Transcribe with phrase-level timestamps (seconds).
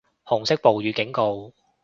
[0.25, 1.53] 紅色暴雨警告